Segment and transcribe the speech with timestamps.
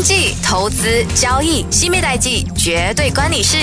[0.00, 3.58] 经济、投资、交易，新米代际绝对关你事。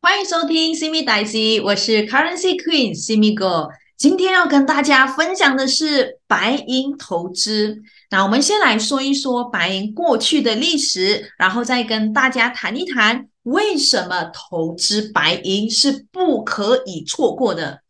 [0.00, 3.68] 欢迎收听新米代际，我是 Currency Queen 新米哥。
[3.98, 7.82] 今天要跟大家分享的是白银投资。
[8.08, 17.80] 那我们先来说一说白银过去的历史，然后再跟大家谈一谈为什么投资白银是不可以错过的。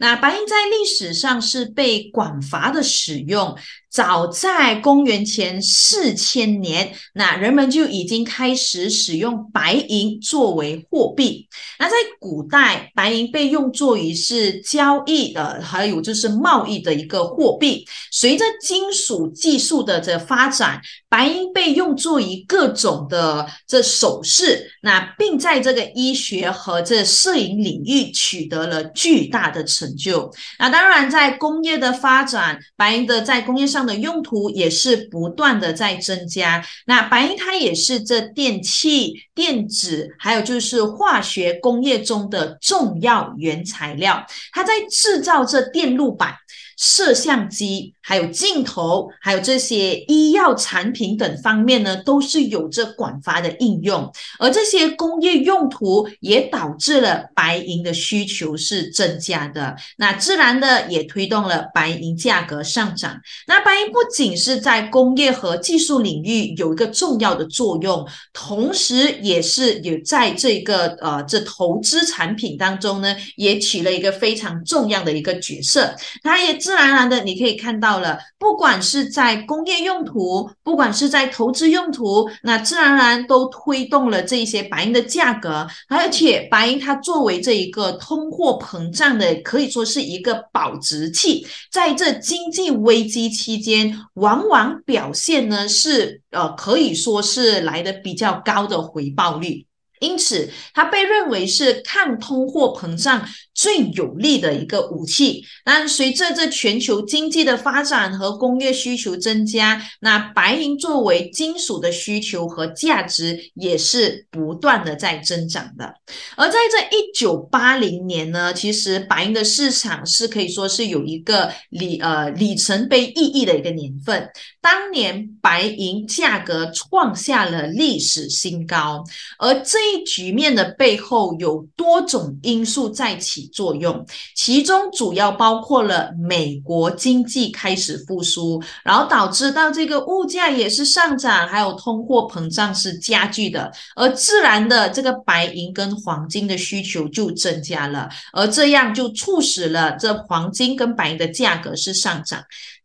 [0.00, 3.56] 那白银在历史上是被广泛的使用。
[3.90, 11.48] 早在公元前四千年，那人们就已经开始使用白银作为货币。
[11.80, 17.84] 那在古代，白银被用作于是交易的，还有就是贸易的一个货币。
[18.12, 30.30] 随着金属技术的这发展，白银被用作于各种的这首饰，那并在这个医学和这摄影领域取得了巨大的成就。
[30.60, 33.79] 那当然，在工业的发展，白银的在工业上。
[33.86, 36.64] 的用途也是不断的在增加。
[36.86, 44.24] 那白银它也是这电器、电子，还有就是化学工业中的重要原材料。
[44.52, 46.34] 它在制造这电路板。
[46.80, 54.10] 摄像机、还有镜头、还有这些医药产品等方面呢，都是有着广泛的应用。
[54.38, 63.20] 而这些工业用途也导致了白银的需求是增加的，那自然的也推动了白银价格上涨。
[63.46, 75.94] 那白银不仅是在工业和技术领域有一个重要的作用，同时也是有在这个呃这投资产品当中呢，也起了一个非常重要的一个角色。
[76.22, 76.58] 它也。
[76.70, 85.66] 自然而然的，你可以看到了，不管是在工业用途，不管是在投资用途，那自然而然都推动了这一些白银的价格。
[85.88, 99.66] 而且，白银它作为这一个通货膨胀的，可以说是一个保值器，在这经济危机期间，往往表现呢是呃，可以说是来的比较高的回报率。
[100.00, 105.44] 因此，它被认为是抗通货膨胀最有力的一个武器。
[105.64, 115.94] 但随着这全球经济的发展和工业需求增加，那白银作为金属的需求和价值也是不断的在增长的。
[116.36, 124.28] 而在这一九八零年呢，其实白银的市场是可以说是有一个里呃里程碑意义的一个年份。
[124.62, 129.04] 当年白银价格创下了历史新高，
[129.38, 152.42] 而这一局面的背后有多种因素在起作用，其中主要包括了美国经济开始复苏，然后导致到这个物价也是上涨，还有通货膨胀是加剧的，而自然的这个白银跟黄金的需求就增加了，而这样就促使了这黄金跟白银的价格是上涨。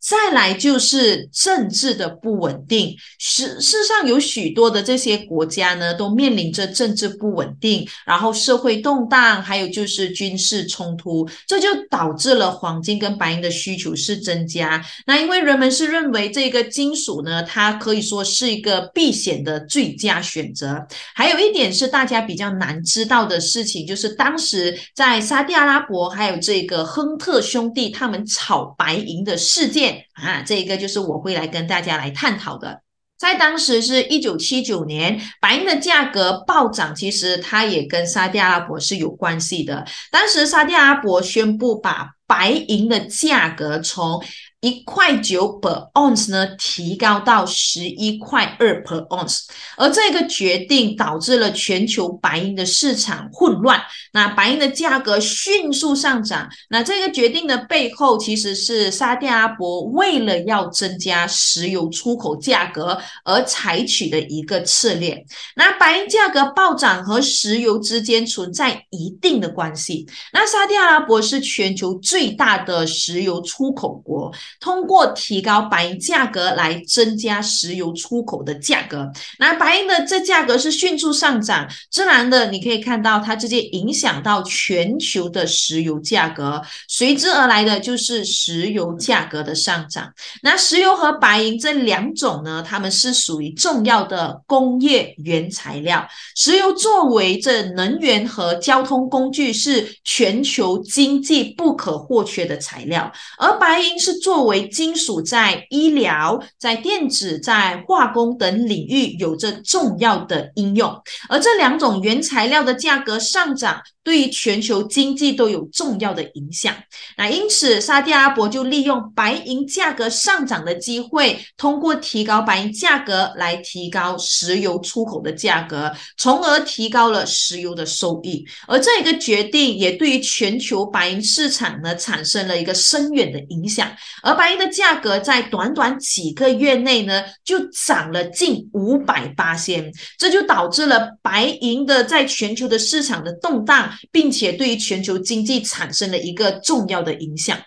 [0.07, 14.85] 再来就是政治的不稳定，世世上有许多的这些国家呢，都面临着政治不稳定，然后社会动荡，还有就是军事冲突，这就导致了黄金跟白银的需求是增加。
[15.07, 20.85] 那因为人们是认为这个金属呢，它可以说是一个避险的最佳选择。
[21.15, 29.94] 还有一点是大家比较难知道的事情，就是当时在沙特阿拉伯还有这个亨特兄弟他们炒白银的事件。
[30.13, 32.81] 啊，这一个就是我会来跟大家来探讨的。
[33.17, 39.85] 在当时是一九七九年，白银的价格暴涨，其实它也跟沙特阿拉伯是有关系的。
[40.11, 44.21] 当时沙特阿拉伯宣布把白银的价格从
[44.59, 49.43] 一块九 per ounce 呢，提高到十一块二 per ounce，
[49.77, 53.81] 而这个决定导致了全球白银的市场混乱，
[54.15, 56.49] 那白银的价格迅速上涨。
[56.69, 65.21] 那这个决定的背后，其实是沙特阿拉伯为了要增加石油出口价格而采取的一个策略。
[65.57, 70.07] 那白银价格暴涨和石油之间存在一定的关系。
[70.31, 74.33] 那沙特阿拉伯是全球最大的石油出口国。
[74.61, 90.11] 通过提高白银价格来增加石油出口的价格，那白银的这价格是迅速上涨，自然的你可以看到它直接影响到全球的石油价格，随之而来的就是石油价格的上涨。
[90.41, 96.07] 那石油和白银这两种呢，它们是属于重要的工业原材料。
[96.35, 110.93] 石油作为这能源和交通工具，是全球经济不可或缺的材料，而白银是作为金属在医疗、在电子、在化工等领域有着重要的应用，
[111.29, 116.75] 而这两种原材料的价格上涨，对于全球经济都有重要的影响。
[117.17, 128.45] 那因此，沙特阿拉伯就利用白银价格上涨的机会，通过提高白银价格来提高石油出口的价格，从而提高了石油的收益。
[128.67, 133.91] 而这一个决定也对于全球白银市场呢产生了一个深远的影响。
[134.21, 147.57] 而白银的价格在短短几个月内呢，就涨了近五百八千，这就导致了白银的在全球的市场的动荡，并且对于全球经济产生了一个重要的影响。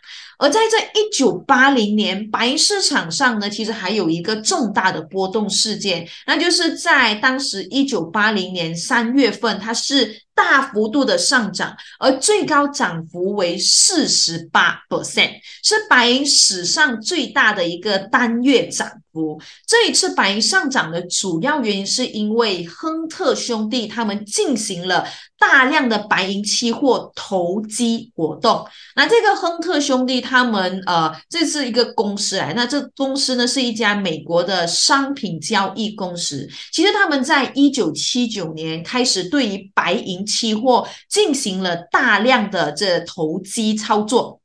[0.41, 10.23] 而在这一九八零年，白银市场上呢，其实还有一个重大的波动事件，那就是在当时一九八零年三月份，它是。
[10.39, 15.33] 大幅度的上涨，而最高涨幅为四十八 percent，
[15.65, 19.41] 是白银史上最大的一个单月涨幅。
[19.67, 25.05] 这一次白银上涨的主要原因，是因为亨特兄弟他们进行了
[25.39, 28.65] 大量的白银期货投机活动。
[28.95, 36.49] 那这个亨特兄弟他们呃，这是一个公司来，那这公司呢是一家美国的商品交易公司。
[36.73, 44.38] 其实他们在一九七九年开始对于白银期货进行了大量的这投机操作。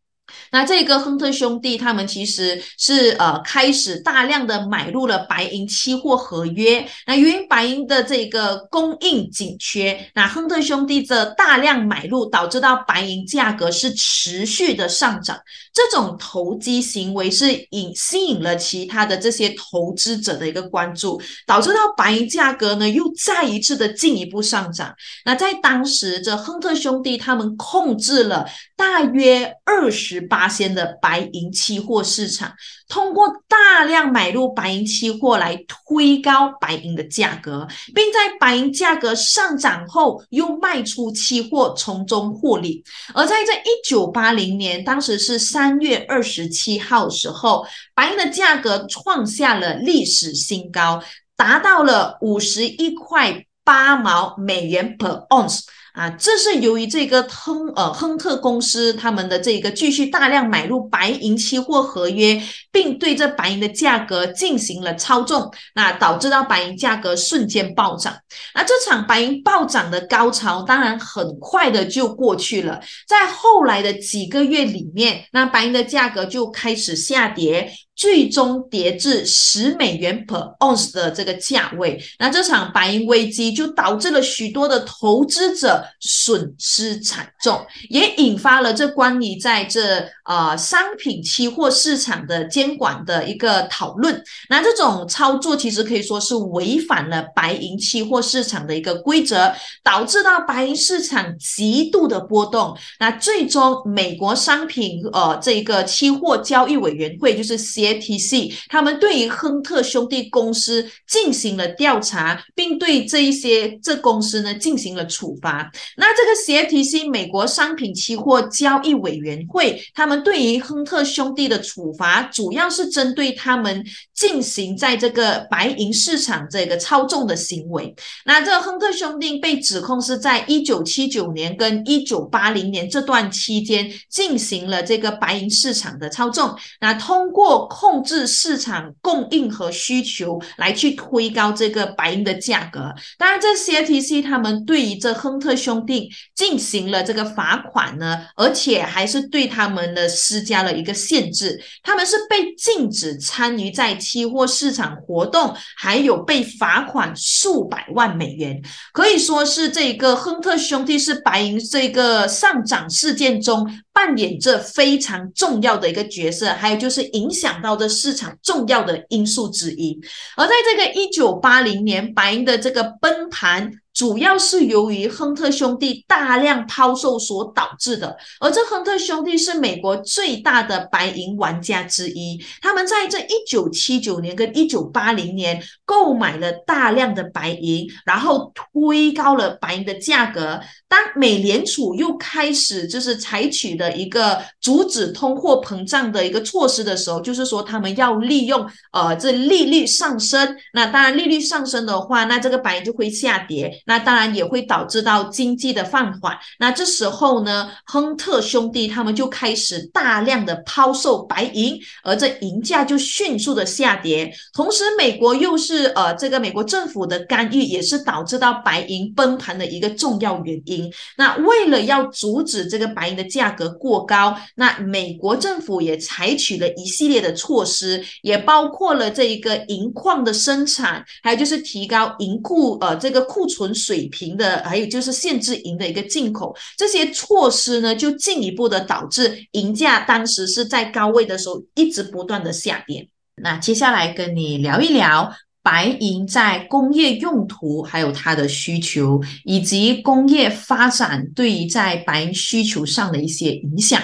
[0.51, 6.87] 那这个亨特兄弟他们其实是呃开始大量的买入了白银期货合约。
[7.07, 15.37] 那由于白银的这个供应紧缺，那亨特兄弟这大量买入导致到白银价格是持续的上涨。
[15.73, 24.93] 这种投机行为是引吸引了其他的这些投资者的一个关注，导致到白银价格呢又再一次的进一步上涨。
[25.25, 28.45] 那在当时，这亨特兄弟他们控制了
[28.75, 32.53] 大约二十八仙的白银期货市场。
[32.87, 42.83] 通过大量买入白银期货来推高白银的价格，并在白银价格上涨后又卖出期货，从中获利。
[43.13, 47.65] 而在这一九八零年，当时是三月二十七号时候，
[47.95, 51.01] 白银的价格创下了历史新高，
[51.35, 55.61] 达到了五十一块八毛美元 per ounce。
[55.93, 62.41] 啊，这是由于这个亨呃亨特公司他们的这个继续大量买入白银期货合约，
[62.71, 68.11] 并对这白银的价格进行了操纵，那导致到白银价格瞬间暴涨。
[68.55, 72.81] 那这场白银暴涨的高潮，当然很快的就过去了。
[73.07, 77.71] 在后来的几个月里面，那白银的价格就开始下跌。
[77.95, 94.21] 最终跌至十美元 per ounce 的这个价位，那这场白银危机就导致了许多的投资者损失惨重，也引发了这关于在这呃商品期货市场的监管的一个讨论。
[94.49, 99.53] 那这种操作其实可以说是违反了白银期货市场的一个规则，
[99.83, 102.75] 导致到白银市场极度的波动。
[102.99, 115.69] 那最终美国商品呃这个期货交易委员会就是 C CFTC，他们对于亨特兄弟公司进行了调查，并对这一些这公司呢进行了处罚。
[115.97, 116.31] 那这个
[116.63, 123.83] CFTC 美国商品期货交易委员会，他们对于亨特兄弟的处罚，主要是针对他们
[124.13, 127.93] 进行在这个白银市场这个操纵的行为。
[128.25, 136.55] 那这个亨特兄弟被指控是在一九七九年跟一九八零年这段期间进行了这个白银市场的操纵。
[136.79, 142.93] 那通过控制市场供应和需求，来去推高这个白银的价格。
[143.17, 151.59] 当然，这 CFTC 他们对于这亨特兄弟进行了这个罚款呢，而且还是对他们的施加了一个限制。
[151.81, 158.61] 他们是被禁止参与在期货市场活动，还有被罚款数百万美元。
[158.91, 163.67] 可以说是这个亨特兄弟是白银这个上涨事件中。
[163.93, 169.97] 扮演着非常重要的一个角色，还有就是影响到这市场重要的因素之一。
[170.35, 173.71] 而在这个一九八零年，白银的这个崩盘。
[174.03, 190.59] 主要是由于亨特兄弟大量抛售所导致的，而这亨特兄弟是美国最大的白银玩家之一，他们在这一九七九年跟一九八零年购买了大量的白银，然后推高了白银的价格。
[190.89, 203.81] 当美联储又开始就是采取的一个阻止通货膨胀的一个措施的时候，就是说他们要利用呃这利率上升，那当然利率上升的话，那这个白银就会下跌。
[203.87, 206.35] 那那当然也会导致到经济的放缓。
[206.57, 214.33] 那这时候呢，亨特兄弟他们就开始大量的抛售白银，而这银价就迅速的下跌。
[214.51, 220.91] 同时，美国又是呃这个美国政府的干预，也是导致到白银崩盘的一个重要原因。
[221.17, 236.55] 那为了要阻止这个白银的价格过高，那美国政府也采取了一系列的措施，也包括了这一个银矿的生产，还有就是提高银库呃这个库存水平的，还有就是限制银的一个进口。
[236.77, 243.07] 这些措施呢，就进一步的导致银价当时是在高位的时候一直不断的下跌。
[243.35, 254.01] 那接下来跟你聊一聊白银在工业用途，还有它的需求，以及工业发展对于在白银需求上的一些影响。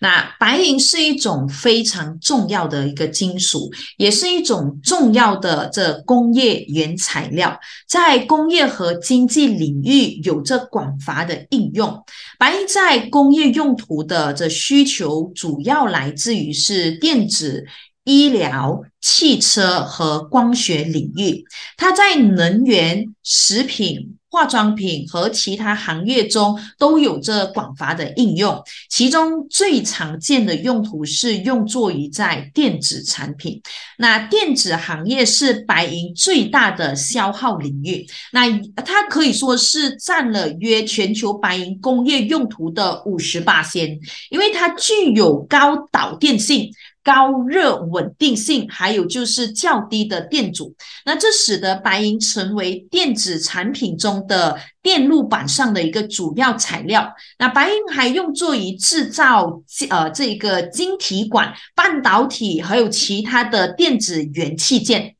[0.00, 12.04] 那白银是一种非常重要的一个金属，也是一种重要的这工业原材料，在工业和经济领域有着广泛的应用。
[12.38, 17.64] 白银在工业用途的这需求主要来自于是电子。
[18.04, 21.44] 医疗、汽车和光学领域，
[21.76, 28.62] 它在能源、食品、化妆品和其他行业中都有着广泛的应用。
[28.90, 33.60] 其中最常见的用途是用作于在电子产品。
[33.98, 38.06] 那电子行业是白银最大的消耗领域。
[38.32, 38.48] 那
[38.84, 43.98] 它可以说是占了约全球白银工业用途的五十八先，
[44.30, 46.70] 因为它具有高导电性。
[47.08, 50.74] 高热稳定性，还有就是较低的电阻，
[51.06, 57.10] 那这使得白银成为电子产品中的电路板上的一个主要材料。
[57.38, 65.14] 那白银还用作于制造呃这个晶体管、半导体，还有其他的电子元器件。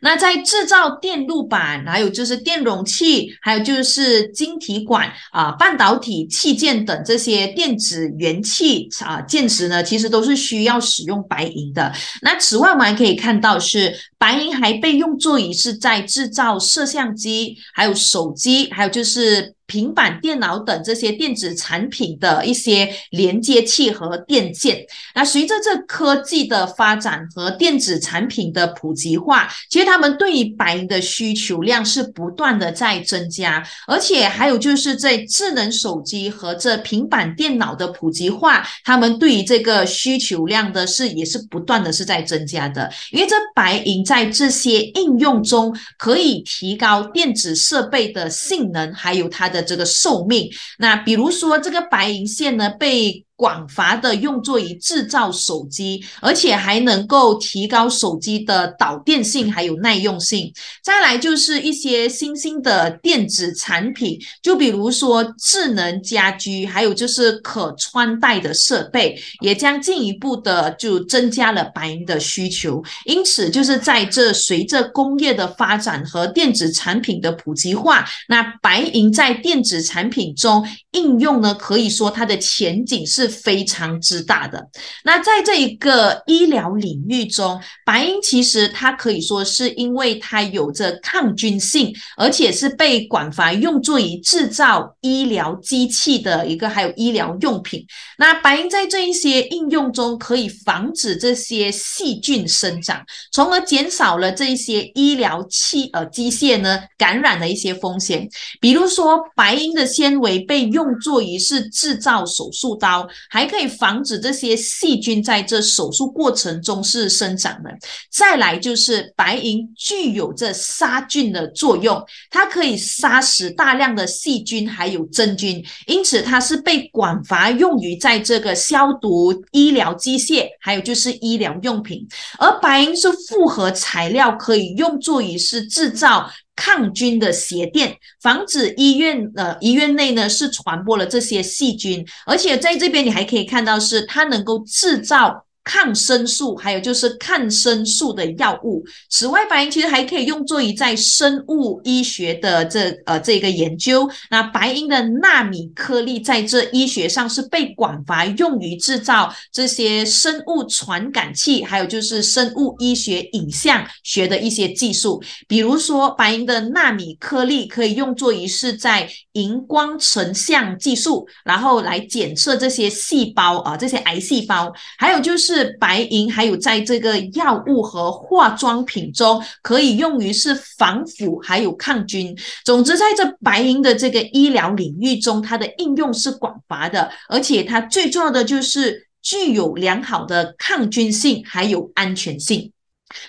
[0.00, 11.92] 那在制造电路板，还有就是电容器，还有就是晶体管啊、半导体器件等这些电子元器啊件时呢，其实都是需要使用白银的。
[12.22, 19.54] 那此外，我们还可以看到是白银还被用作于是在制造摄像机、还有手机，还有就是。
[19.66, 49.53] 平板电脑等这些电子产品的一些连接器和电线，那随着这科技的发展和电子产品的普及化，其实他们对于白银的需求量是不断的在增加，而且还有就是在智能手机和这平板电脑的普及化，他们对于这个需求量的是也是不断的是在增加的，因为这白银在这些应用中可以提高电子设备的性能，还有它。
[49.54, 53.24] 的这个寿命，那比如说这个白银线呢被。
[53.36, 60.52] 广泛的用作于制造手机，而且还能够提高手机的导电性还有耐用性。
[60.84, 72.80] 再来就是一些新兴的电子产品，就比如说智能家居，还有就是可穿戴的设备，也将进一步的就增加了白银的需求。
[73.04, 83.23] 因此，就是在这随着工业的发展和电子产品的普及化，那白银在电子产品中应用呢，可以说它的前景是。
[83.24, 84.68] 是非常之大的。
[85.02, 97.84] 那在这一个医疗领域中，白银其实它可以说是因为它有着抗菌性，而且是被广泛用作于制造医疗机器的一个，还有医疗用品。
[98.18, 103.02] 那白银在这一些应用中，可以防止这些细菌生长，
[103.32, 108.28] 从而减少了这一些医疗器呃机械呢感染的一些风险。
[108.60, 113.08] 比如说，白银的纤维被用作于是制造手术刀。
[113.28, 117.70] 还可以防止这些细菌在这手术过程中是生长的。
[118.10, 132.06] 再来就是白银具有这杀菌的作用，它可以杀死大量的细菌还有真菌，因此它是被广泛用于在这个消毒医疗机械，还有就是医疗用品。
[132.38, 136.30] 而白银是复合材料，可以用作于是制造。
[136.56, 145.46] 抗菌的鞋垫，防止医院呃医院内呢是传播了这些细菌，而且在这边你还可以看到是它能够制造。
[145.64, 148.84] 抗生素，还有就是抗生素的药物。
[149.08, 154.08] 此外，白银其实还可以用作于在生物医学的这呃这个研究。
[154.30, 165.22] 那白银的纳米颗粒在这医学上是被广泛用于制造这些生物传感器，还有就是生物医学影像学的一些技术。
[165.48, 175.53] 比如说，白银的纳米颗粒可以用作于是在荧光成像技术，然后来检测这些细胞啊这些癌细胞，还有就是。
[175.54, 182.36] 是白银，还有在这个药物和化妆品中可以用于是防腐，还有抗菌。
[182.64, 192.72] 总之，在这白银的这个医疗领域中，它的应用是广发的，而且它最重要的就是具有良好的抗菌性，还有安全性。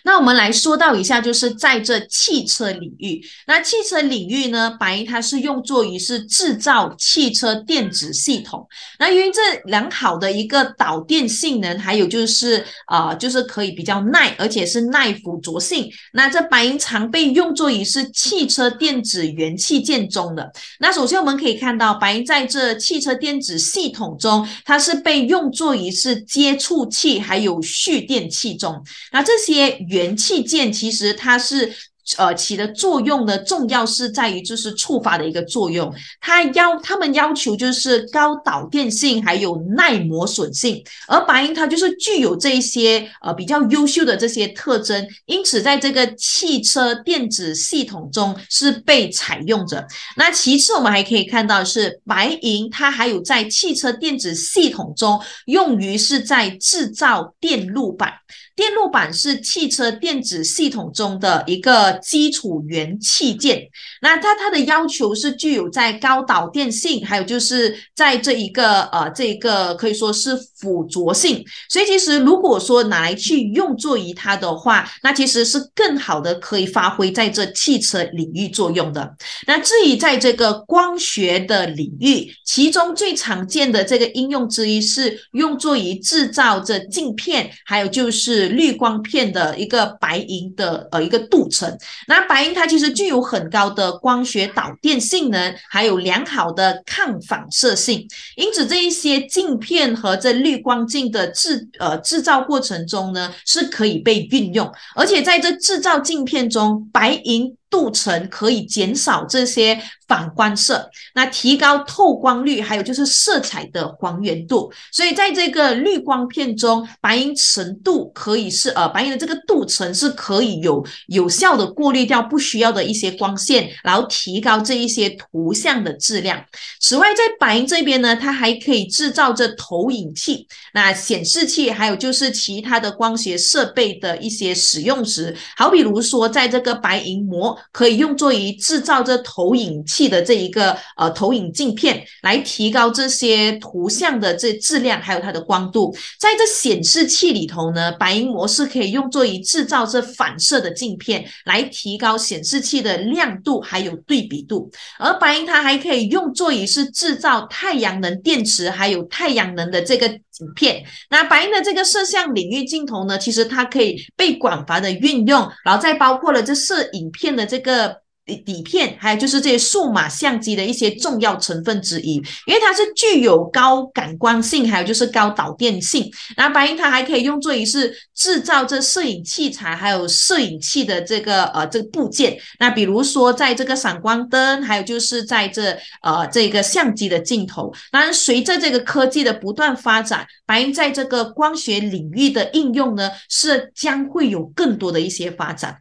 [0.03, 8.67] 那我们来说到一下，就是在这汽车领域，那汽车领域呢，白银它是用作于是制造汽车电子系统。
[8.99, 15.89] 那因为这良好的一个导电性能，还有就是啊，就是可以比较耐，而且是耐腐着性。
[16.13, 20.51] 那这白银常被用作于是汽车电子元器件中的。
[20.79, 28.83] 那首先我们可以看到，白银在这汽车电子系统中，它是被用作于是接触器还有蓄电器中。
[29.11, 31.73] 那这些元器件其实它是。
[32.19, 35.91] 呃，起的作用呢，重要是在于就是触发的一个作用。
[36.21, 40.83] 它要他们要求就是高导电性，还有耐磨损性。
[41.07, 49.83] 而白银它就是具有这一些呃比较优秀的这些特征，因此在这个汽车电子系统中是被采用着。
[50.15, 58.13] 那其次，我们还可以看到是白银，它还有在汽车电子系统中用于是在制造电路板。
[58.55, 63.67] 电路板是汽车电子系统中的一个基础元器件，
[64.01, 79.15] 那它它的要求是具有在高导电性，还有就是在这一个呃这个可以说是附着性，所以其实如果说拿来去用作于它的话，那其实是更好的可以发挥在这汽车领域作用的。
[79.47, 107.55] 那至于在这个光学的领域，其中最常见的这个应用之一是用作于制造这镜片，还有就是滤光片的一个白银的呃一个镀层，那白银它其实具有很高的光学导电性能，还有良好的抗反射性，因此这一些镜片和这滤光镜的制呃制造过程中呢是可以被运用，而且在这制造镜片中，白银。
[107.69, 114.71] 镀层可以减少这些反光色，那提高透光率，还有就是色彩的还原度。
[114.91, 126.41] 所以在这个滤光片中，白银程度可以是呃，白银的这个镀层是可以有有效的过滤掉不需要的一些光线，然后提高这一些图像的质量。
[126.79, 137.54] 此外，在白银这边呢，它还可以制造这投影器、那显示器，还有就是其他的光学设备的一些使用时，好比如说在这个白银膜。
[137.71, 145.95] 可以用作于制造这投影器的这一个呃投影镜片，来提高这些图像的这质量，还有它的光度。
[146.19, 154.69] 在这显示器里头呢，白银模式可以用作于制造这反射的镜片，来提高显示器的亮度还有对比度。
[154.99, 160.19] 而白银它还可以用作于是制造太阳能电池，还有太阳能的这个。
[160.39, 168.04] 影片，那白银的这个摄像领域镜头呢，其实它可以被广泛的运用，然后再包括了这摄影片的这个。
[168.25, 172.15] 底底片，还有就是这些数码相机的一些重要成分之一，
[172.47, 176.11] 因为它是具有高感光性，还有就是高导电性。
[176.35, 182.35] 那白银它还可以用作于是制造这摄影器材，还有摄影器的这个呃这个部件。
[182.59, 187.71] 那比如说在这个闪光灯，还有就是在这呃这个相机的镜头。
[187.91, 195.77] 当然随着这个科技的不断发展，白银在这个光学领域的应用呢，是将会有更多的一些发展。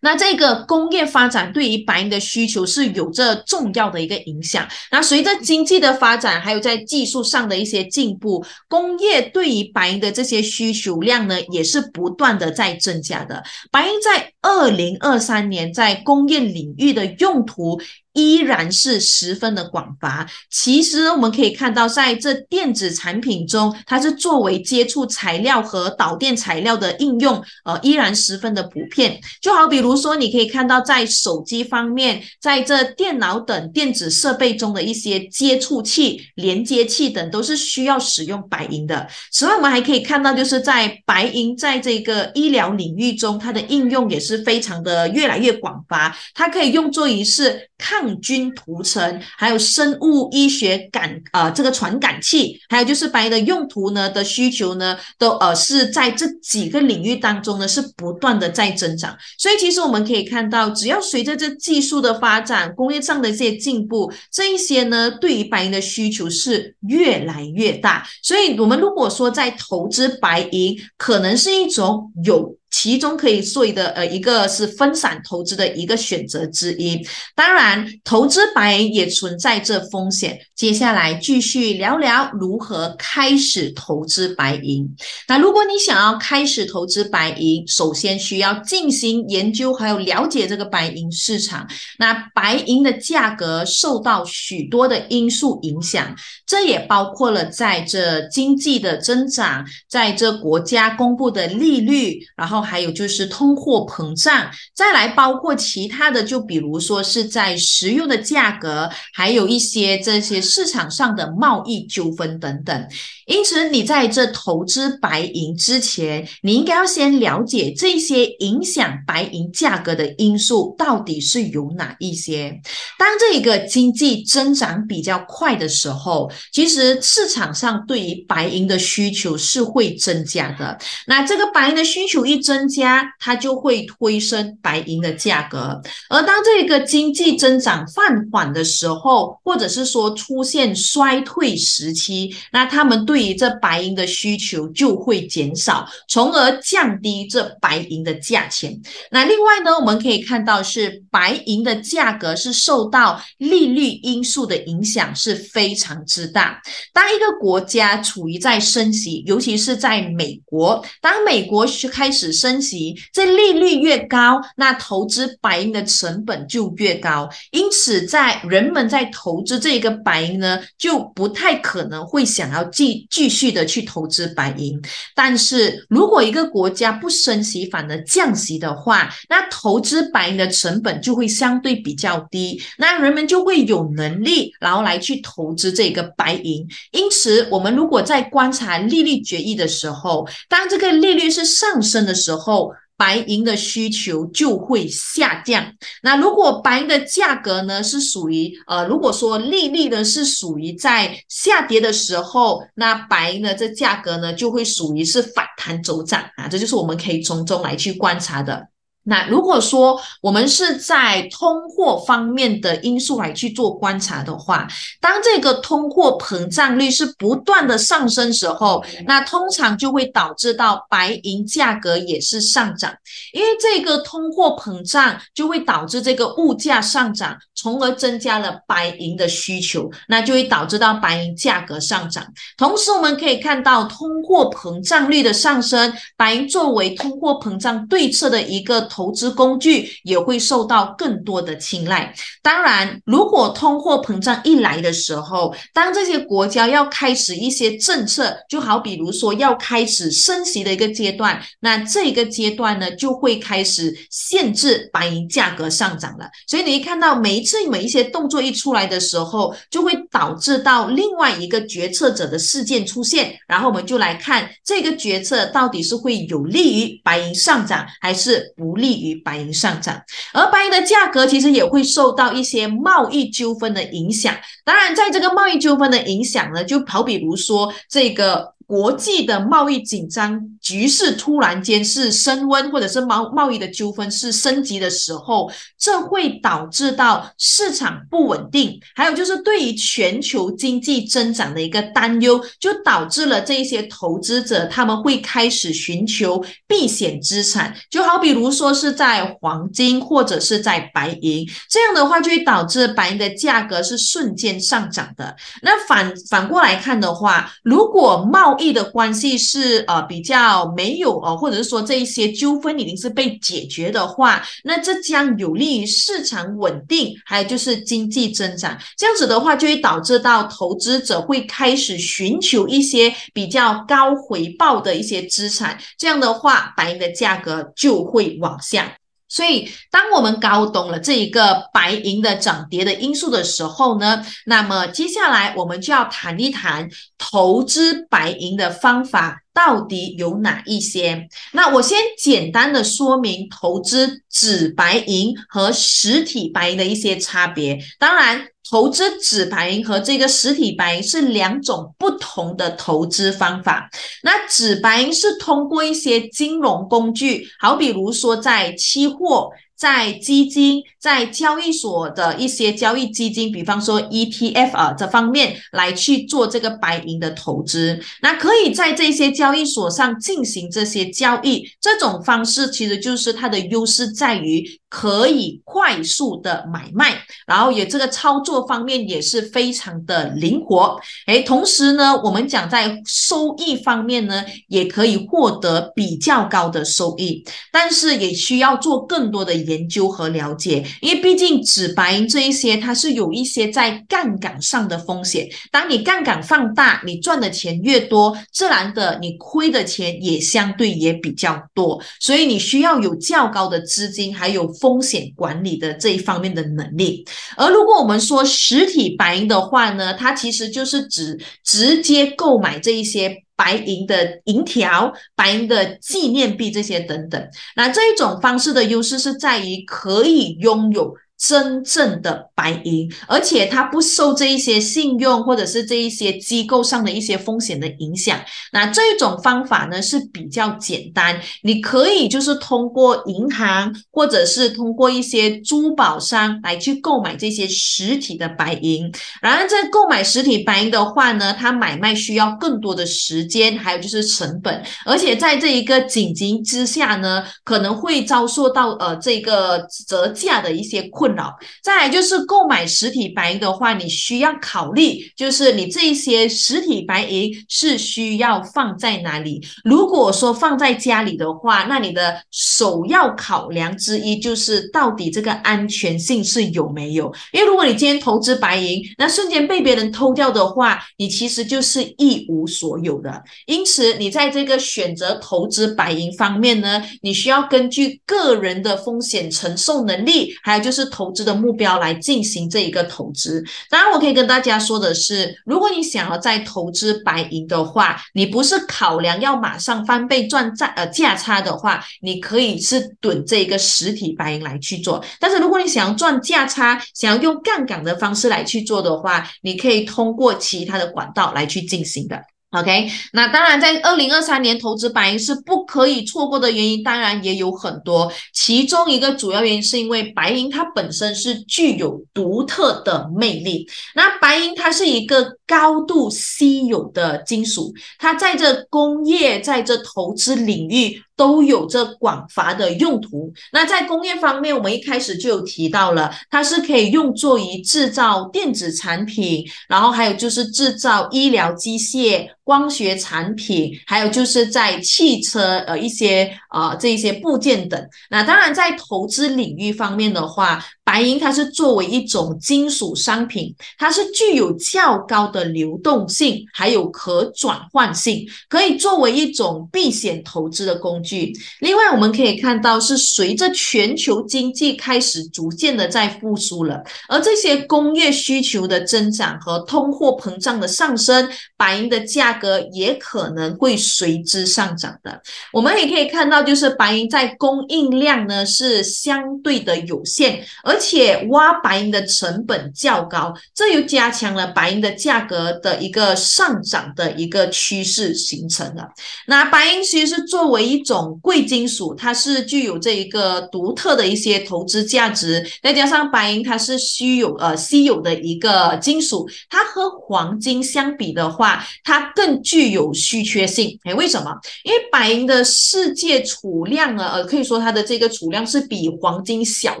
[0.06, 4.64] 那这个工业发展对于白银的需求是有着重要的一个影响。
[4.92, 13.42] 那随着经济的发展，还有在技术上的一些进步，工业对于白银的这些需求量呢，也是不断的在增加的。
[13.72, 17.80] 白银在二零二三年在工业领域的用途。
[18.16, 20.26] 依然是十分的广泛。
[20.50, 29.20] 其实我们可以看到，在这电子产品中，它是作为接触材料和导电材料的应用，呃，依然十分的普遍。
[29.42, 39.06] 就好比如说，你可以看到在手机方面，在这电脑等电子设备中的一些接触器、连接器等，都是需要使用白银的。
[39.30, 46.14] 此外，我们还可以看到，就是在白银在这个医疗领域中，它的应用也是非常的越来越广泛。
[46.34, 48.05] 它可以用作于是抗。
[48.06, 59.16] 抗菌涂层，还有生物医学感啊，这个传感器，还有就是白银的用途呢的需求呢，都呃是在这几个领域当中呢是不断的在增长。
[59.36, 68.06] 所以其实我们可以看到，只要随着这技术的发展，工业上的一些进步，这一些呢对于白银的需求是越来越大。
[68.22, 72.56] 所以我们如果说在投资白银，可能是一种有。
[72.78, 77.00] 其中可以说的呃一个是分散投资的一个选择之一。
[77.34, 80.38] 当然，投资白银也存在着风险。
[80.54, 84.86] 接下来继续聊聊如何开始投资白银。
[85.26, 91.66] 那如果你想要开始投资白银，首先需要进行研究还有了解这个白银市场。
[91.98, 96.14] 那白银的价格受到许多的因素影响，
[96.46, 112.88] 这也包括了在这经济的增长，在这国家公布的利率，然后还有就是通货膨胀，再来包括其他的，就比如说是在石油的价格，还有一些这些市场上的贸易纠纷等等。
[113.26, 122.60] 因此，你在这投资白银之前，你应该要先了解这些影响白银价格的因素到底是有哪一些。
[122.96, 130.78] 当这一个经济增长比较快的时候，其实市场上对于白银的需求是会增加的。
[131.08, 135.80] 那这个白银的需求一增加，它就会推升白银的价格。
[136.08, 148.78] 而当这个经济增长放缓的时候，或者是说出现衰退时期，那他们对对于这白银的需求就会减少，从而降低这白银的价钱。
[149.10, 156.60] 那另外呢，我们可以看到是白银的价格是受到利率因素的影响是非常之大。
[156.92, 167.26] 当一个国家处于在升息，尤其是在美国，当美国开始升息，这利率越高，那投资白银的成本就越高。
[167.50, 174.80] 因此，在人们在投资这个白银呢，就不太可能会想要继继续的去投资白银。
[175.14, 186.66] 但是如果一个国家不升息，反而降息的话，那投资白银的成本就会相对比较低，那人们就会有能力，然后来去投资这个白银。
[186.92, 195.72] 因此，我们如果在观察利率决议的时候，当这个利率是上升的时候，白银的需求就会下降。
[196.02, 208.68] 那如果白银的价格呢是属于呃，如果说利率呢是属于在下跌的时候，那白银的这价格呢就会属于是反弹走涨啊，这就是我们可以从中来去观察的。
[209.08, 214.66] 那如果说我们是在通货方面的因素来去做观察的话，
[215.00, 222.92] 当这个通货膨胀率是不断的上升时候，那通常就会导致到白银价格也是上涨，
[223.32, 232.26] 因为这个通货膨胀就会导致这个物价上涨，从而增加了白银的需求，那就会导致到白银价格上涨。
[232.58, 238.84] 同时，我们可以看到通货膨胀率的上升，白银作为通货膨胀对策的一个。
[238.96, 242.14] 投资工具也会受到更多的青睐。
[242.40, 256.26] 当然，如果通货膨胀一来的时候，当这些国家要开始一些政策，就好比如说要开始升息的一个阶段，那这个阶段呢，就会开始限制白银价格上涨了。
[256.46, 268.85] 所以你一看到每一次每一些动作一出来的时候，就会导致到另外一个决策者的事件出现，然后我们就来看这个决策到底是会有利于白银上涨，还是不利。
[268.86, 270.00] 利于白银上涨，
[270.32, 274.34] 而白银的价格其实也会受到一些贸易纠纷的影响。
[274.64, 278.55] 当然，在这个贸易纠纷的影响呢，就好比如说这个。
[278.66, 305.36] 国际的贸易紧张局势突然间是升温，或者是贸贸易的纠纷是升级的时候，这会导致到市场不稳定，还有就是对于全球经济增长的一个担忧，就导致了这一些投资者他们会开始寻求避险资产，就好比如说是在黄金或者是在白银，这样的话就会导致白银的价格是瞬间上涨的。
[305.62, 318.76] 那反反过来看的话，如果贸易的关系是呃比较没有哦，或者是说这一些纠纷已经是被解决的话，那这将有利于市场稳定，还有就是经济增长。
[318.96, 325.78] 这样子的话，就会导致到投资者会开始寻求一些比较高回报的一些资产。
[325.98, 328.96] 这样的话，白银的价格就会往下。
[329.28, 341.28] 所以，当我们搞懂了这一个白银的涨跌的因素的时候呢，那么接下来我们就要谈一谈投资白银的方法到底有哪一些。
[341.52, 347.78] 那我先简单的说明投资纸白银和实体白银的一些差别。
[347.98, 348.48] 当然。
[348.70, 353.88] 投资纸白银和这个实体白银是两种不同的投资方法。
[354.22, 359.50] 那纸白银是通过一些金融工具，好比如说在期货。
[359.76, 368.00] 在基金、在交易所的一些交易基金，比方说 ETF 啊这方面来去做这个白银的投资。
[368.22, 380.98] 那可以在这些交易所上进行这些交易，这种方式其实就是它的优势在于可以快速的买卖，然后也这个操作方面也是非常的灵活。
[381.26, 389.65] 诶，同时呢，我们讲在收益方面呢，也可以获得比较高的收益，但是也需要做更多的。
[389.66, 395.48] 研究和了解，因为毕竟纸白银这一些，它是有一些在杠杆上的风险。
[395.70, 402.02] 当你杠杆放大，你赚的钱越多，自然的你亏的钱也相对也比较多。
[402.20, 407.26] 所以你需要有较高的资金，还有风险管理的这一方面的能力。
[407.56, 413.45] 而如果我们说实体白银的话呢，它其实就是指直接购买这一些。
[413.56, 421.14] 白银的银条、白银的纪念币这些等等，那这一种方式的优势是在于可以拥有。
[421.38, 428.40] 真正的白银，而且它不受这一些信用或者是这一些机构上的一些风险的影响。
[428.72, 439.12] 那这种方法呢是比较简单，你可以就是通过银行或者是通过一些珠宝商来去购买这些实体的白银。
[439.42, 451.26] 然而在购买实体白银的话呢，它买卖需要更多的时间，还有就是成本，而且在这一个紧急之下呢，可能会遭受到呃这个折价的一些困。
[451.26, 451.52] 困扰。
[451.82, 459.60] 再来就是购买实体白银的话，你需要考虑，就是你这些实体白银是需要放在哪里？
[459.82, 467.34] 如果说放在家里的话，那你的首要考量之一就是到底这个安全性是有没有？
[467.52, 473.42] 因为如果你今天投资白银，那瞬间被别人偷掉的话，你其实就是一无所有的。
[473.66, 481.06] 因此，你在这个选择投资白银方面呢，你需要根据个人的风险承受能力，还有就是。
[481.16, 483.64] 投资的目标来进进行这一个投资。
[483.88, 495.24] 当然，我可以跟大家说的是，如果你想要在投资白银的话，你不是考量要马上翻倍赚价呃价差的话，你可以是囤这一个实体白银来去做。
[495.40, 502.38] 但是，如果你想要赚价差，想要用杠杆的方式来去做的话，你可以通过其他的管道来去进行的。
[502.72, 508.30] OK，那当然，在二零二三年投资白银是不可以错过的原因，当然也有很多。
[508.52, 513.88] 其中一个主要原因是因为白银它本身是具有独特的魅力。
[514.14, 521.22] 那白银它是一个高度稀有的金属，它在这工业、在这投资领域。
[521.36, 523.52] 都有着广泛的用途。
[523.72, 538.08] 那在工业方面，我们一开始就有提到了，它是可以用作于制造电子产品，然后还有就是制造医疗机械、光学产品，还有就是在汽车呃一些呃这一些部件等。
[538.30, 551.52] 那当然，在投资领域方面的话，白银它是作为一种金属商品，它是具有较高的流动性，还有可转换性，可以作为一种避险投资的工具。
[551.78, 565.40] 另外，我们可以看到是随着全球经济开始逐渐的在复苏了，而这些工业需求的增长和通货膨胀的上升，白银的价格也可能会随之上涨的。
[565.72, 579.06] 我们也可以看到，就是白银在供应量呢是相对的有限，而而且挖白银的成本较高，这又加强了白银的价格的一个上涨的一个趋势形成了。
[579.46, 585.70] 那白银其实是作为一种贵金属，它是具有这一个独特的一些投资价值。
[585.82, 594.00] 再加上白银它是稀有呃稀有的一个金属，它和黄金相比的话，它更具有稀缺性。
[594.04, 594.50] 哎，为什么？
[594.82, 600.00] 因为白银的世界储量呢，呃，可以说它的这个储量是比黄金小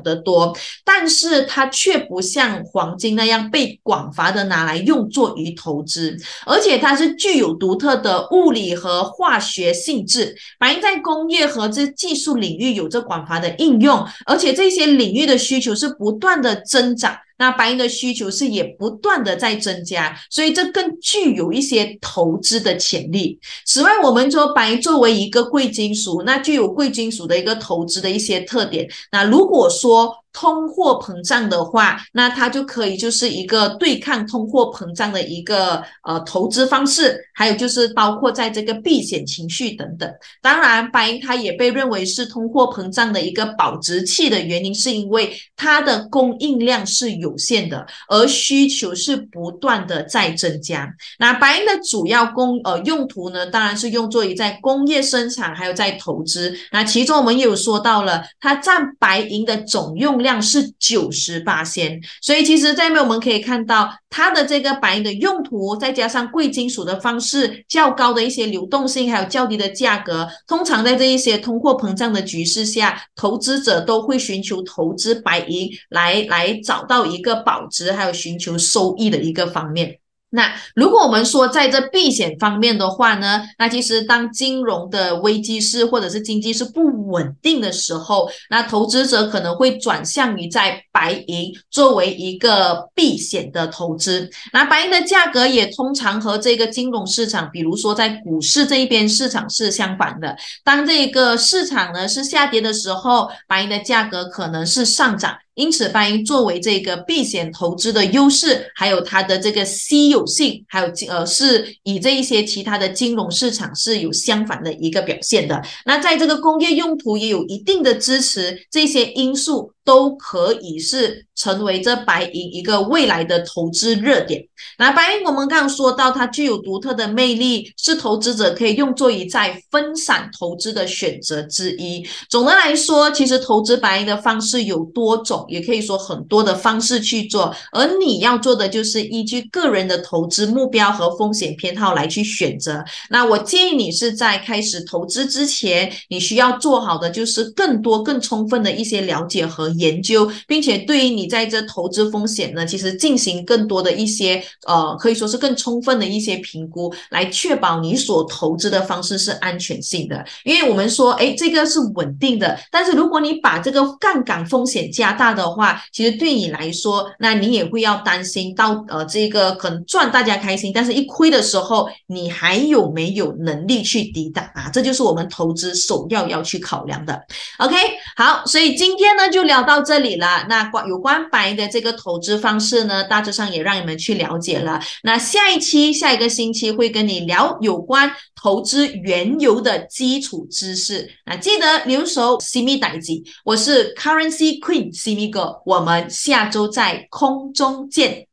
[0.00, 0.56] 得多。
[0.88, 10.36] 但是它却不像黄金那样被广泛的拿来用作于投资，而且它是具有独特的物理和化学性质。
[10.60, 17.16] 白银在工业和这技术领域有着广泛的应用，而且这些领域的需求是不断的增长。
[17.38, 23.38] 那白银的需求是也不断的在增加，所以这更具有一些投资的潜力。
[23.66, 28.88] 此外，我们说白银作为一个贵金属，那具有贵金属的一个投资的一些特点。
[29.12, 40.12] 那如果说通货膨胀的话，那它就可以就是一个对抗通货膨胀的一个呃投资方式，还有就是包括在这个避险情绪等等。
[40.42, 50.86] 当然，白银它也被认为是通货膨胀的一个保值器的原因，是因为它的供应量是有限的，而需求是不断的在增加。
[51.18, 56.54] 那白银的主要供呃用途呢，当然是用作于在工业生产，还有在投资。
[56.72, 80.00] 那其中我们也有说到了，它占白银的总用量量是九十八仙，所以其实在面我们可以看到它的这个白银的用途，再加上贵金属的方式较高的一些流动性，还有较低的价格，通常在这一些通货膨胀的局势下，投资者都会寻求投资白银来来找到一个保值，还有寻求收益的一个方面。
[80.30, 94.28] 那如果我们说在这避险方面的话呢，那其实当金融的危机是或者是经济是不稳定的时候，那投资者可能会转向于在白银作为一个避险的投资。
[94.52, 100.36] 那白银的价格也通常和这个金融市场，比如说在股市这一边市场是相反的。
[100.64, 105.36] 当这个市场呢是下跌的时候，白银的价格可能是上涨。
[105.56, 115.62] 因此，白银作为这个避险投资的优势，还有它的这个稀有性，还有呃，是以这一些其他的金融市场是有相反的一个表现的。
[115.86, 119.72] 那在这个工业用途也有一定的支持，这些因素。
[119.86, 124.42] 都可以是成为这白银一个未来的投资热点。
[124.78, 132.04] 那白银我们刚刚说到，它具有独特的魅力，是投资者可以用作于在分散投资的选择之一。
[132.28, 137.54] 总的来说，其实投资白银的方式有多种，也可以说很多的方式去做。
[137.70, 142.82] 而你要做的就是依据个人的投资目标和风险偏好来去选择。
[143.08, 149.75] 那我建议你是在开始投资之前，你需要做好的就是更多、更充分的一些了解和。
[149.78, 160.24] 研究，并且对于你在这投资风险呢，其实进行更多的一些呃，可以说是更充分的一些评估，来确保你所投资的方式是安全性的。
[160.44, 174.70] 因为我们说，哎，这个是稳定的，但是如果你把这个杠杆风险加大的话，其实对你来说，那你也会要担心到呃，这个可能赚大家开心，但是一亏的时候，你还有没有能力去抵挡啊？
[174.72, 177.20] 这就是我们投资首要要去考量的。
[177.58, 177.76] OK，
[178.16, 179.65] 好，所以今天呢就聊。
[179.66, 184.80] 到这里了，那关有关白的这个投资方式呢，大致上也让你们去了解了。
[185.02, 191.10] 那下一期、下一个星期会跟你聊有关投资原油的基础知识。
[191.26, 198.28] 那记得留守 Simi 代记，我是 Currency Queen Simi 哥，我们下周在空中见。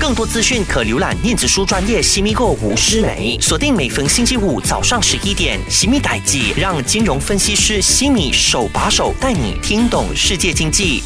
[0.00, 11.02] 更多资讯可浏览电子书专业西米购吴诗梅，锁定每逢星期五早上十一点，西米代记让金融分析师西米手把手带你听懂世界经济。